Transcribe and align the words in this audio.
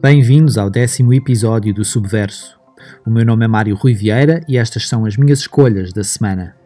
Bem-vindos 0.00 0.58
ao 0.58 0.68
décimo 0.68 1.14
episódio 1.14 1.72
do 1.72 1.84
Subverso. 1.84 2.58
O 3.06 3.10
meu 3.10 3.24
nome 3.24 3.44
é 3.44 3.48
Mário 3.48 3.76
Rui 3.76 3.94
Vieira 3.94 4.40
e 4.48 4.58
estas 4.58 4.88
são 4.88 5.04
as 5.04 5.16
minhas 5.16 5.38
escolhas 5.38 5.92
da 5.92 6.02
semana. 6.02 6.61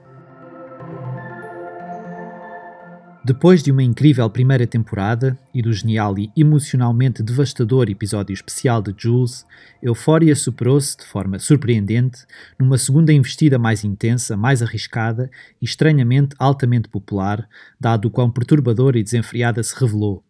Depois 3.27 3.61
de 3.61 3.73
uma 3.73 3.83
incrível 3.83 4.31
primeira 4.31 4.69
temporada 4.69 5.37
e 5.53 5.61
do 5.61 5.73
genial 5.73 6.17
e 6.17 6.31
emocionalmente 6.37 7.25
devastador 7.25 7.91
episódio 7.91 8.33
especial 8.33 8.81
de 8.81 8.95
Jules, 8.97 9.45
Euphoria 9.83 10.37
superou-se 10.37 10.97
de 10.97 11.05
forma 11.05 11.37
surpreendente 11.41 12.25
numa 12.57 12.79
segunda 12.79 13.13
investida 13.13 13.59
mais 13.59 13.83
intensa, 13.83 14.37
mais 14.37 14.63
arriscada 14.63 15.29
e 15.61 15.65
estranhamente 15.65 16.37
altamente 16.39 16.89
popular, 16.89 17.49
dado 17.81 18.07
o 18.07 18.13
quão 18.13 18.31
perturbadora 18.31 18.97
e 18.97 19.03
desenfreada 19.03 19.61
se 19.61 19.75
revelou, 19.77 20.23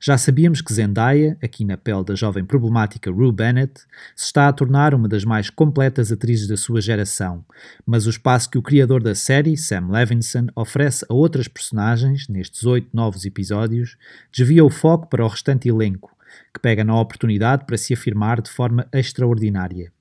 já 0.00 0.18
sabíamos 0.18 0.60
que 0.60 0.72
Zendaya, 0.72 1.36
aqui 1.42 1.64
na 1.64 1.76
pele 1.76 2.04
da 2.04 2.14
jovem 2.14 2.44
problemática 2.44 3.10
Rue 3.10 3.32
Bennett, 3.32 3.80
se 4.16 4.26
está 4.26 4.48
a 4.48 4.52
tornar 4.52 4.94
uma 4.94 5.08
das 5.08 5.24
mais 5.24 5.50
completas 5.50 6.10
atrizes 6.10 6.48
da 6.48 6.56
sua 6.56 6.80
geração, 6.80 7.44
mas 7.86 8.06
o 8.06 8.10
espaço 8.10 8.50
que 8.50 8.58
o 8.58 8.62
criador 8.62 9.02
da 9.02 9.14
série, 9.14 9.56
Sam 9.56 9.88
Levinson, 9.88 10.48
oferece 10.54 11.04
a 11.08 11.14
outras 11.14 11.48
personagens, 11.48 12.28
nestes 12.28 12.64
oito 12.64 12.88
novos 12.92 13.24
episódios, 13.24 13.96
desvia 14.32 14.64
o 14.64 14.70
foco 14.70 15.06
para 15.06 15.24
o 15.24 15.28
restante 15.28 15.68
elenco, 15.68 16.16
que 16.52 16.60
pega 16.60 16.84
na 16.84 16.98
oportunidade 16.98 17.64
para 17.64 17.76
se 17.76 17.94
afirmar 17.94 18.40
de 18.40 18.50
forma 18.50 18.86
extraordinária. 18.92 19.92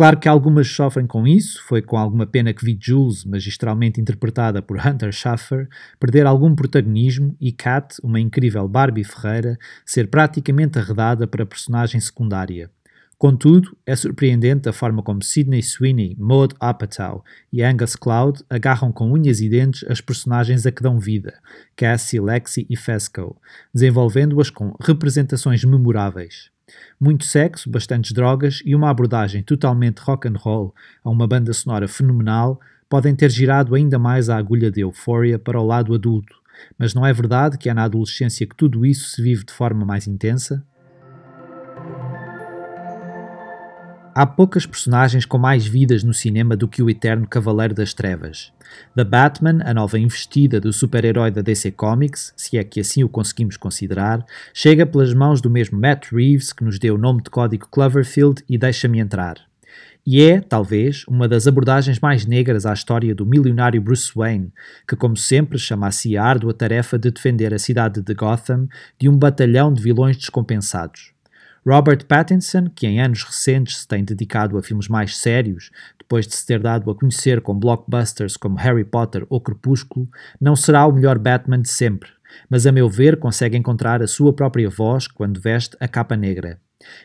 Claro 0.00 0.18
que 0.18 0.30
algumas 0.30 0.66
sofrem 0.66 1.06
com 1.06 1.26
isso, 1.26 1.62
foi 1.68 1.82
com 1.82 1.98
alguma 1.98 2.26
pena 2.26 2.54
que 2.54 2.64
vi 2.64 2.74
Jules, 2.80 3.22
magistralmente 3.22 4.00
interpretada 4.00 4.62
por 4.62 4.78
Hunter 4.78 5.12
Schaffer, 5.12 5.68
perder 5.98 6.24
algum 6.24 6.54
protagonismo 6.54 7.36
e 7.38 7.52
Kat, 7.52 7.96
uma 8.02 8.18
incrível 8.18 8.66
Barbie 8.66 9.04
Ferreira, 9.04 9.58
ser 9.84 10.08
praticamente 10.08 10.78
arredada 10.78 11.26
para 11.26 11.44
personagem 11.44 12.00
secundária. 12.00 12.70
Contudo, 13.18 13.76
é 13.84 13.94
surpreendente 13.94 14.70
a 14.70 14.72
forma 14.72 15.02
como 15.02 15.22
Sidney 15.22 15.62
Sweeney, 15.62 16.16
Maud 16.18 16.54
Apatow 16.58 17.22
e 17.52 17.62
Angus 17.62 17.94
Cloud 17.94 18.42
agarram 18.48 18.90
com 18.90 19.12
unhas 19.12 19.42
e 19.42 19.50
dentes 19.50 19.84
as 19.86 20.00
personagens 20.00 20.64
a 20.64 20.72
que 20.72 20.82
dão 20.82 20.98
vida, 20.98 21.38
Cassie, 21.76 22.18
Lexi 22.18 22.66
e 22.70 22.74
Fesco, 22.74 23.36
desenvolvendo-as 23.74 24.48
com 24.48 24.74
representações 24.80 25.62
memoráveis. 25.62 26.50
Muito 27.00 27.24
sexo, 27.24 27.70
bastantes 27.70 28.12
drogas 28.12 28.62
e 28.64 28.74
uma 28.74 28.90
abordagem 28.90 29.42
totalmente 29.42 29.98
rock 29.98 30.28
and 30.28 30.36
roll 30.36 30.74
a 31.02 31.10
uma 31.10 31.26
banda 31.26 31.52
sonora 31.52 31.88
fenomenal 31.88 32.60
podem 32.88 33.14
ter 33.14 33.30
girado 33.30 33.74
ainda 33.74 33.98
mais 33.98 34.28
a 34.28 34.36
agulha 34.36 34.70
de 34.70 34.80
Euphoria 34.80 35.38
para 35.38 35.60
o 35.60 35.66
lado 35.66 35.94
adulto, 35.94 36.36
mas 36.78 36.92
não 36.92 37.06
é 37.06 37.12
verdade 37.12 37.56
que 37.56 37.68
é 37.68 37.74
na 37.74 37.84
adolescência 37.84 38.46
que 38.46 38.56
tudo 38.56 38.84
isso 38.84 39.10
se 39.10 39.22
vive 39.22 39.44
de 39.44 39.52
forma 39.52 39.84
mais 39.84 40.06
intensa? 40.06 40.64
Há 44.12 44.26
poucas 44.26 44.66
personagens 44.66 45.24
com 45.24 45.38
mais 45.38 45.64
vidas 45.64 46.02
no 46.02 46.12
cinema 46.12 46.56
do 46.56 46.66
que 46.66 46.82
o 46.82 46.90
eterno 46.90 47.28
Cavaleiro 47.28 47.74
das 47.74 47.94
Trevas. 47.94 48.52
The 48.96 49.04
Batman, 49.04 49.60
a 49.64 49.72
nova 49.72 50.00
investida 50.00 50.60
do 50.60 50.72
super-herói 50.72 51.30
da 51.30 51.42
DC 51.42 51.70
Comics, 51.70 52.32
se 52.36 52.58
é 52.58 52.64
que 52.64 52.80
assim 52.80 53.04
o 53.04 53.08
conseguimos 53.08 53.56
considerar, 53.56 54.24
chega 54.52 54.84
pelas 54.84 55.14
mãos 55.14 55.40
do 55.40 55.48
mesmo 55.48 55.78
Matt 55.78 56.10
Reeves 56.10 56.52
que 56.52 56.64
nos 56.64 56.78
deu 56.78 56.96
o 56.96 56.98
nome 56.98 57.22
de 57.22 57.30
código 57.30 57.68
Cloverfield 57.70 58.42
e 58.48 58.58
Deixa-me 58.58 58.98
Entrar. 58.98 59.36
E 60.04 60.20
é, 60.22 60.40
talvez, 60.40 61.04
uma 61.06 61.28
das 61.28 61.46
abordagens 61.46 62.00
mais 62.00 62.26
negras 62.26 62.66
à 62.66 62.72
história 62.72 63.14
do 63.14 63.24
milionário 63.24 63.80
Bruce 63.80 64.10
Wayne, 64.14 64.52
que, 64.88 64.96
como 64.96 65.16
sempre, 65.16 65.56
chama 65.56 65.86
a 65.86 65.92
si 65.92 66.16
a 66.16 66.24
árdua 66.24 66.52
tarefa 66.52 66.98
de 66.98 67.12
defender 67.12 67.54
a 67.54 67.58
cidade 67.58 68.02
de 68.02 68.14
Gotham 68.14 68.66
de 68.98 69.08
um 69.08 69.16
batalhão 69.16 69.72
de 69.72 69.80
vilões 69.80 70.16
descompensados. 70.16 71.12
Robert 71.66 72.06
Pattinson, 72.06 72.70
que 72.74 72.86
em 72.86 73.00
anos 73.00 73.22
recentes 73.22 73.78
se 73.78 73.88
tem 73.88 74.02
dedicado 74.02 74.56
a 74.56 74.62
filmes 74.62 74.88
mais 74.88 75.18
sérios, 75.18 75.70
depois 75.98 76.26
de 76.26 76.34
se 76.34 76.46
ter 76.46 76.58
dado 76.58 76.90
a 76.90 76.94
conhecer 76.94 77.40
com 77.40 77.58
blockbusters 77.58 78.36
como 78.36 78.56
Harry 78.56 78.84
Potter 78.84 79.26
ou 79.28 79.40
Crepúsculo, 79.40 80.08
não 80.40 80.56
será 80.56 80.86
o 80.86 80.92
melhor 80.92 81.18
Batman 81.18 81.60
de 81.60 81.68
sempre, 81.68 82.10
mas 82.48 82.66
a 82.66 82.72
meu 82.72 82.88
ver 82.88 83.18
consegue 83.18 83.56
encontrar 83.56 84.02
a 84.02 84.06
sua 84.06 84.32
própria 84.32 84.70
voz 84.70 85.06
quando 85.06 85.40
veste 85.40 85.76
a 85.78 85.86
capa 85.86 86.16
negra. 86.16 86.58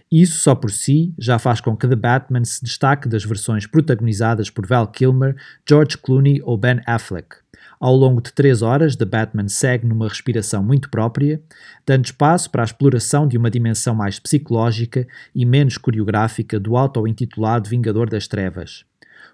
Isso 0.09 0.39
só 0.39 0.55
por 0.55 0.71
si 0.71 1.13
já 1.19 1.37
faz 1.37 1.59
com 1.59 1.75
que 1.75 1.87
The 1.87 1.95
Batman 1.95 2.45
se 2.45 2.63
destaque 2.63 3.09
das 3.09 3.25
versões 3.25 3.67
protagonizadas 3.67 4.49
por 4.49 4.65
Val 4.65 4.87
Kilmer, 4.87 5.35
George 5.67 5.97
Clooney 5.97 6.41
ou 6.43 6.57
Ben 6.57 6.81
Affleck. 6.87 7.44
Ao 7.79 7.95
longo 7.95 8.21
de 8.21 8.33
três 8.33 8.61
horas, 8.61 8.95
The 8.95 9.05
Batman 9.05 9.47
segue 9.47 9.85
numa 9.85 10.07
respiração 10.07 10.63
muito 10.63 10.89
própria, 10.89 11.41
dando 11.85 12.05
espaço 12.05 12.49
para 12.49 12.63
a 12.63 12.65
exploração 12.65 13.27
de 13.27 13.37
uma 13.37 13.51
dimensão 13.51 13.93
mais 13.93 14.19
psicológica 14.19 15.07
e 15.33 15.45
menos 15.45 15.77
coreográfica 15.77 16.59
do 16.59 16.77
auto-intitulado 16.77 17.69
Vingador 17.69 18.09
das 18.09 18.27
Trevas. 18.27 18.85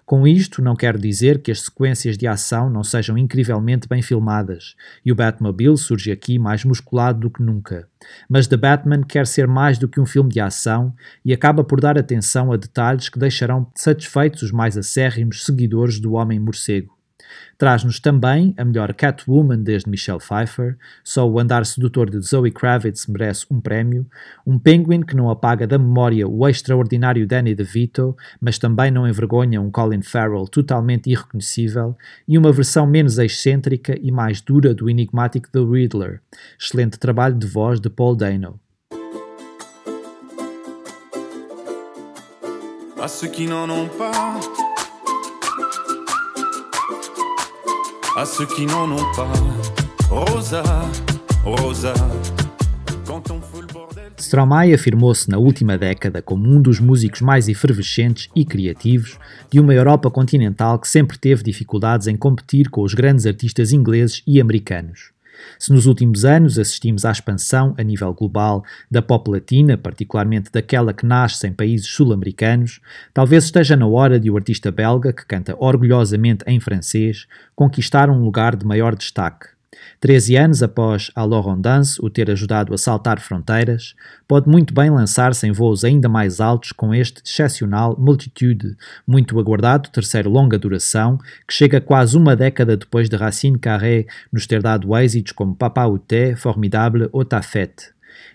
Com 0.04 0.26
isto, 0.26 0.60
não 0.60 0.74
quero 0.74 0.98
dizer 0.98 1.40
que 1.40 1.50
as 1.50 1.62
sequências 1.62 2.18
de 2.18 2.26
ação 2.26 2.68
não 2.68 2.82
sejam 2.82 3.16
incrivelmente 3.16 3.88
bem 3.88 4.02
filmadas, 4.02 4.74
e 5.04 5.12
o 5.12 5.14
Batmobile 5.14 5.78
surge 5.78 6.10
aqui 6.10 6.38
mais 6.38 6.64
musculado 6.64 7.20
do 7.20 7.30
que 7.30 7.42
nunca. 7.42 7.88
Mas 8.28 8.46
The 8.48 8.56
Batman 8.56 9.02
quer 9.02 9.26
ser 9.26 9.46
mais 9.46 9.78
do 9.78 9.88
que 9.88 10.00
um 10.00 10.06
filme 10.06 10.30
de 10.30 10.40
ação 10.40 10.92
e 11.24 11.32
acaba 11.32 11.62
por 11.62 11.80
dar 11.80 11.96
atenção 11.96 12.52
a 12.52 12.56
detalhes 12.56 13.08
que 13.08 13.18
deixarão 13.18 13.70
satisfeitos 13.74 14.42
os 14.42 14.50
mais 14.50 14.76
acérrimos 14.76 15.44
seguidores 15.44 16.00
do 16.00 16.14
Homem-Morcego. 16.14 17.01
Traz-nos 17.56 18.00
também 18.00 18.54
a 18.56 18.64
melhor 18.64 18.92
Catwoman 18.94 19.58
desde 19.58 19.88
Michelle 19.88 20.18
Pfeiffer, 20.18 20.76
só 21.04 21.28
o 21.28 21.38
andar 21.38 21.64
sedutor 21.64 22.10
de 22.10 22.20
Zoe 22.20 22.50
Kravitz 22.50 23.06
merece 23.06 23.46
um 23.50 23.60
prémio, 23.60 24.06
um 24.46 24.58
Penguin 24.58 25.02
que 25.02 25.16
não 25.16 25.30
apaga 25.30 25.66
da 25.66 25.78
memória 25.78 26.26
o 26.26 26.48
extraordinário 26.48 27.26
Danny 27.26 27.54
DeVito, 27.54 28.16
mas 28.40 28.58
também 28.58 28.90
não 28.90 29.06
envergonha 29.06 29.60
um 29.60 29.70
Colin 29.70 30.02
Farrell 30.02 30.46
totalmente 30.46 31.10
irreconhecível, 31.10 31.96
e 32.26 32.36
uma 32.36 32.52
versão 32.52 32.86
menos 32.86 33.18
excêntrica 33.18 33.96
e 34.00 34.10
mais 34.10 34.40
dura 34.40 34.74
do 34.74 34.90
enigmático 34.90 35.50
The 35.50 35.60
Riddler. 35.60 36.20
Excelente 36.58 36.98
trabalho 36.98 37.36
de 37.36 37.46
voz 37.46 37.80
de 37.80 37.88
Paul 37.88 38.16
Dano. 38.16 38.58
À 48.22 48.24
ceux 48.24 48.46
qui 48.46 48.66
n'en 48.66 48.88
ont 48.88 49.12
pas. 49.16 49.32
Rosa, 50.08 50.62
Rosa. 51.44 51.92
Stromae 54.16 54.72
afirmou-se 54.72 55.28
na 55.28 55.38
última 55.38 55.76
década 55.76 56.22
como 56.22 56.48
um 56.48 56.62
dos 56.62 56.78
músicos 56.78 57.20
mais 57.20 57.48
efervescentes 57.48 58.28
e 58.36 58.44
criativos 58.44 59.18
de 59.50 59.58
uma 59.58 59.74
Europa 59.74 60.08
continental 60.08 60.78
que 60.78 60.88
sempre 60.88 61.18
teve 61.18 61.42
dificuldades 61.42 62.06
em 62.06 62.16
competir 62.16 62.70
com 62.70 62.82
os 62.82 62.94
grandes 62.94 63.26
artistas 63.26 63.72
ingleses 63.72 64.22
e 64.24 64.40
americanos. 64.40 65.10
Se 65.58 65.72
nos 65.72 65.86
últimos 65.86 66.24
anos 66.24 66.58
assistimos 66.58 67.04
à 67.04 67.10
expansão 67.10 67.74
a 67.78 67.82
nível 67.82 68.12
global 68.12 68.64
da 68.90 69.00
pop 69.00 69.30
latina, 69.30 69.76
particularmente 69.76 70.50
daquela 70.52 70.92
que 70.92 71.06
nasce 71.06 71.46
em 71.46 71.52
países 71.52 71.86
sul-americanos, 71.88 72.80
talvez 73.14 73.44
esteja 73.44 73.76
na 73.76 73.86
hora 73.86 74.18
de 74.18 74.30
o 74.30 74.36
artista 74.36 74.70
belga, 74.70 75.12
que 75.12 75.26
canta 75.26 75.56
orgulhosamente 75.58 76.44
em 76.46 76.58
francês, 76.58 77.26
conquistar 77.54 78.10
um 78.10 78.22
lugar 78.22 78.56
de 78.56 78.66
maior 78.66 78.96
destaque. 78.96 79.51
Treze 80.00 80.36
anos 80.36 80.62
após 80.62 81.10
a 81.14 81.24
Laurent 81.24 81.62
o 82.00 82.10
ter 82.10 82.30
ajudado 82.30 82.74
a 82.74 82.78
saltar 82.78 83.20
fronteiras, 83.20 83.94
pode 84.26 84.48
muito 84.48 84.74
bem 84.74 84.90
lançar-se 84.90 85.46
em 85.46 85.52
voos 85.52 85.84
ainda 85.84 86.08
mais 86.08 86.40
altos 86.40 86.72
com 86.72 86.94
este 86.94 87.22
excepcional 87.24 87.96
Multitude, 87.98 88.76
muito 89.06 89.38
aguardado 89.38 89.90
terceiro 89.90 90.28
longa 90.28 90.58
duração, 90.58 91.18
que 91.46 91.54
chega 91.54 91.80
quase 91.80 92.16
uma 92.16 92.34
década 92.34 92.76
depois 92.76 93.08
de 93.08 93.16
Racine 93.16 93.58
Carré 93.58 94.06
nos 94.32 94.46
ter 94.46 94.62
dado 94.62 94.96
êxitos 94.96 95.32
como 95.32 95.54
Papa 95.54 95.86
Outé, 95.86 96.36
Formidable 96.36 97.08
ou 97.12 97.24
Tafette. 97.24 97.92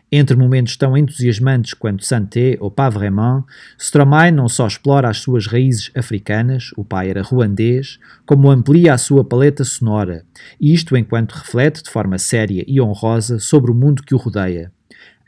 Entre 0.09 0.37
momentos 0.37 0.77
tão 0.77 0.95
entusiasmantes 0.97 1.73
quanto 1.73 2.05
Santé 2.05 2.57
ou 2.61 2.71
Pas 2.71 2.93
Vraiment, 2.93 3.43
Stromae 3.77 4.31
não 4.31 4.47
só 4.47 4.65
explora 4.65 5.09
as 5.09 5.17
suas 5.17 5.47
raízes 5.47 5.91
africanas, 5.93 6.71
o 6.77 6.85
pai 6.85 7.09
era 7.09 7.21
ruandês, 7.21 7.99
como 8.25 8.49
amplia 8.49 8.93
a 8.93 8.97
sua 8.97 9.25
paleta 9.25 9.65
sonora, 9.65 10.23
isto 10.61 10.95
enquanto 10.95 11.33
reflete 11.33 11.83
de 11.83 11.89
forma 11.89 12.17
séria 12.17 12.63
e 12.65 12.79
honrosa 12.79 13.37
sobre 13.37 13.69
o 13.69 13.75
mundo 13.75 14.01
que 14.01 14.15
o 14.15 14.17
rodeia. 14.17 14.71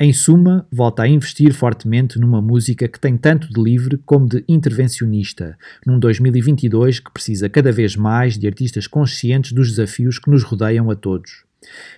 Em 0.02 0.14
suma, 0.14 0.66
volta 0.72 1.04
a 1.04 1.08
investir 1.10 1.54
fortemente 1.54 2.18
numa 2.18 2.42
música 2.42 2.88
que 2.88 2.98
tem 2.98 3.18
tanto 3.18 3.50
de 3.50 3.62
livre 3.62 3.98
como 4.06 4.30
de 4.30 4.46
intervencionista, 4.48 5.58
num 5.86 6.00
2022 6.00 7.02
que 7.02 7.12
precisa 7.12 7.50
cada 7.50 7.70
vez 7.70 7.98
mais 7.98 8.38
de 8.38 8.48
artistas 8.48 8.88
conscientes 8.88 9.52
dos 9.52 9.72
desafios 9.72 10.18
que 10.18 10.30
nos 10.32 10.42
rodeiam 10.42 10.90
a 10.90 10.96
todos. 10.96 11.49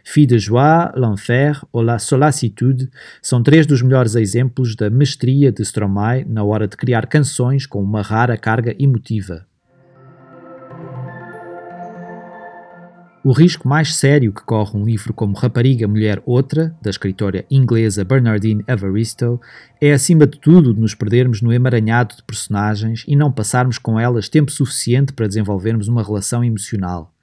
Fille 0.04 0.26
de 0.26 0.40
Joie, 0.40 0.92
L'Enfer 0.96 1.64
ou 1.72 1.82
La 1.82 2.00
Solacitude 2.00 2.90
são 3.22 3.44
três 3.44 3.66
dos 3.66 3.82
melhores 3.82 4.16
exemplos 4.16 4.76
da 4.76 4.90
mestria 4.90 5.52
de 5.52 5.62
Stromae 5.64 6.26
na 6.26 6.44
hora 6.44 6.68
de 6.68 6.76
criar 6.76 7.08
canções 7.08 7.66
com 7.66 7.82
uma 7.82 8.02
rara 8.02 8.38
carga 8.38 8.76
emotiva. 8.80 9.46
O 13.24 13.34
risco 13.34 13.68
mais 13.68 13.96
sério 13.96 14.34
que 14.34 14.42
corre 14.42 14.76
um 14.76 14.84
livro 14.84 15.14
como 15.14 15.38
Rapariga, 15.38 15.88
Mulher, 15.88 16.24
Outra, 16.26 16.76
da 16.82 16.90
escritora 16.90 17.46
inglesa 17.52 18.04
Bernardine 18.04 18.64
Evaristo, 18.68 19.40
é 19.80 19.94
acima 19.94 20.26
de 20.26 20.40
tudo 20.40 20.74
de 20.74 20.80
nos 20.80 20.96
perdermos 20.96 21.40
no 21.40 21.54
emaranhado 21.54 22.16
de 22.16 22.24
personagens 22.24 23.06
e 23.08 23.16
não 23.16 23.32
passarmos 23.32 23.78
com 23.78 24.00
elas 24.00 24.28
tempo 24.28 24.50
suficiente 24.52 25.14
para 25.14 25.28
desenvolvermos 25.28 25.88
uma 25.88 26.02
relação 26.02 26.44
emocional. 26.44 27.14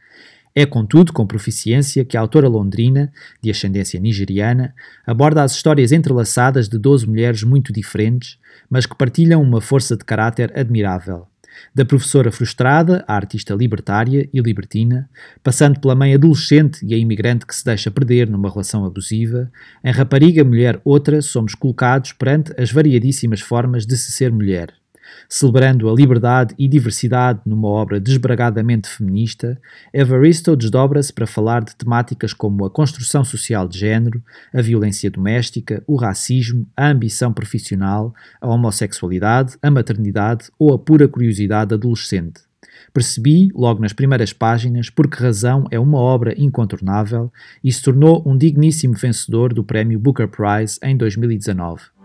É, 0.60 0.66
contudo, 0.66 1.12
com 1.12 1.24
proficiência 1.24 2.04
que 2.04 2.16
a 2.16 2.20
autora 2.20 2.48
londrina, 2.48 3.12
de 3.40 3.48
ascendência 3.48 4.00
nigeriana, 4.00 4.74
aborda 5.06 5.44
as 5.44 5.52
histórias 5.52 5.92
entrelaçadas 5.92 6.68
de 6.68 6.76
12 6.76 7.06
mulheres 7.06 7.44
muito 7.44 7.72
diferentes, 7.72 8.36
mas 8.68 8.84
que 8.84 8.96
partilham 8.96 9.40
uma 9.40 9.60
força 9.60 9.96
de 9.96 10.04
caráter 10.04 10.52
admirável 10.58 11.28
da 11.72 11.84
professora 11.84 12.32
frustrada 12.32 13.04
à 13.06 13.14
artista 13.14 13.54
libertária 13.54 14.28
e 14.32 14.40
libertina, 14.40 15.08
passando 15.44 15.78
pela 15.78 15.94
mãe 15.94 16.12
adolescente 16.12 16.84
e 16.84 16.92
a 16.92 16.98
imigrante 16.98 17.46
que 17.46 17.54
se 17.54 17.64
deixa 17.64 17.88
perder 17.88 18.28
numa 18.28 18.50
relação 18.50 18.84
abusiva, 18.84 19.50
em 19.84 19.92
rapariga, 19.92 20.42
mulher, 20.42 20.80
outra, 20.84 21.22
somos 21.22 21.54
colocados 21.54 22.12
perante 22.12 22.52
as 22.60 22.72
variadíssimas 22.72 23.40
formas 23.40 23.86
de 23.86 23.96
se 23.96 24.10
ser 24.10 24.32
mulher. 24.32 24.77
Celebrando 25.28 25.88
a 25.88 25.94
liberdade 25.94 26.54
e 26.58 26.66
diversidade 26.66 27.40
numa 27.44 27.68
obra 27.68 28.00
desbragadamente 28.00 28.88
feminista, 28.88 29.60
Evaristo 29.92 30.56
desdobra-se 30.56 31.12
para 31.12 31.26
falar 31.26 31.62
de 31.62 31.76
temáticas 31.76 32.32
como 32.32 32.64
a 32.64 32.70
construção 32.70 33.24
social 33.24 33.68
de 33.68 33.78
género, 33.78 34.22
a 34.54 34.62
violência 34.62 35.10
doméstica, 35.10 35.82
o 35.86 35.96
racismo, 35.96 36.66
a 36.76 36.88
ambição 36.88 37.32
profissional, 37.32 38.14
a 38.40 38.48
homossexualidade, 38.48 39.56
a 39.62 39.70
maternidade 39.70 40.50
ou 40.58 40.72
a 40.72 40.78
pura 40.78 41.06
curiosidade 41.06 41.74
adolescente. 41.74 42.48
Percebi, 42.92 43.50
logo 43.54 43.80
nas 43.80 43.92
primeiras 43.92 44.32
páginas, 44.32 44.90
por 44.90 45.08
que 45.08 45.22
razão 45.22 45.66
é 45.70 45.78
uma 45.78 45.98
obra 45.98 46.34
incontornável 46.36 47.30
e 47.62 47.72
se 47.72 47.82
tornou 47.82 48.22
um 48.26 48.36
digníssimo 48.36 48.94
vencedor 48.94 49.52
do 49.52 49.62
prémio 49.62 49.98
Booker 49.98 50.28
Prize 50.28 50.78
em 50.82 50.96
2019. 50.96 51.97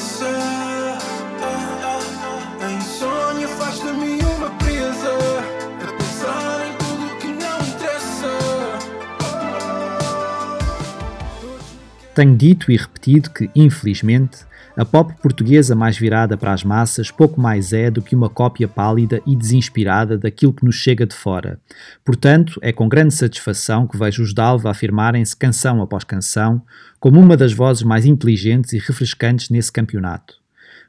myself. 0.00 0.69
Tenho 12.14 12.36
dito 12.36 12.72
e 12.72 12.76
repetido 12.76 13.30
que, 13.30 13.48
infelizmente, 13.54 14.38
a 14.76 14.84
pop 14.84 15.14
portuguesa 15.22 15.74
mais 15.74 15.96
virada 15.96 16.36
para 16.36 16.52
as 16.52 16.64
massas 16.64 17.10
pouco 17.10 17.40
mais 17.40 17.72
é 17.72 17.90
do 17.90 18.02
que 18.02 18.16
uma 18.16 18.28
cópia 18.28 18.66
pálida 18.66 19.20
e 19.26 19.36
desinspirada 19.36 20.18
daquilo 20.18 20.52
que 20.52 20.64
nos 20.64 20.76
chega 20.76 21.06
de 21.06 21.14
fora. 21.14 21.60
Portanto, 22.04 22.58
é 22.62 22.72
com 22.72 22.88
grande 22.88 23.14
satisfação 23.14 23.86
que 23.86 23.98
vejo 23.98 24.22
os 24.22 24.34
Dalva 24.34 24.70
afirmarem-se 24.70 25.36
canção 25.36 25.80
após 25.82 26.02
canção 26.02 26.62
como 26.98 27.20
uma 27.20 27.36
das 27.36 27.52
vozes 27.52 27.82
mais 27.82 28.04
inteligentes 28.04 28.72
e 28.72 28.78
refrescantes 28.78 29.48
nesse 29.48 29.70
campeonato. 29.70 30.39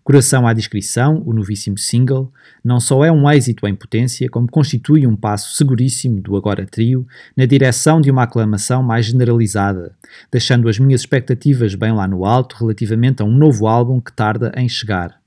Coração 0.04 0.48
à 0.48 0.54
Descrição, 0.54 1.22
o 1.26 1.32
novíssimo 1.32 1.78
single, 1.78 2.32
não 2.64 2.80
só 2.80 3.06
é 3.06 3.12
um 3.12 3.30
êxito 3.30 3.68
em 3.68 3.76
potência, 3.76 4.28
como 4.30 4.50
constitui 4.50 5.06
um 5.06 5.16
passo 5.16 5.56
seguríssimo 5.56 6.20
do 6.20 6.36
agora 6.36 6.66
trio 6.66 7.06
na 7.38 7.46
direção 7.46 8.02
de 8.02 8.10
uma 8.10 8.24
aclamação 8.24 8.82
mais 8.82 9.06
generalizada, 9.06 9.96
deixando 10.32 10.68
as 10.68 10.80
minhas 10.80 11.02
expectativas 11.02 11.76
bem 11.76 11.92
lá 11.92 12.08
no 12.08 12.26
alto 12.26 12.56
relativamente 12.60 13.22
a 13.22 13.26
um 13.26 13.32
novo 13.32 13.68
álbum 13.68 14.02
que 14.02 14.12
tarda 14.12 14.52
em 14.56 14.68
chegar. 14.68 15.22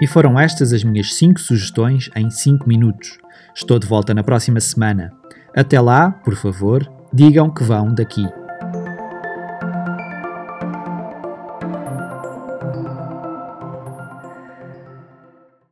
E 0.00 0.06
foram 0.06 0.38
estas 0.38 0.72
as 0.72 0.82
minhas 0.82 1.14
5 1.14 1.40
sugestões 1.40 2.10
em 2.16 2.30
5 2.30 2.68
minutos. 2.68 3.18
Estou 3.54 3.78
de 3.78 3.86
volta 3.86 4.12
na 4.12 4.24
próxima 4.24 4.60
semana. 4.60 5.12
Até 5.54 5.80
lá, 5.80 6.10
por 6.10 6.34
favor, 6.36 6.88
digam 7.12 7.50
que 7.50 7.64
vão 7.64 7.94
daqui. 7.94 8.24